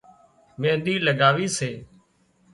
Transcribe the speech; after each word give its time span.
مينۮِي 0.61 0.95
لڳاوي 1.05 1.47
سي 1.57 1.71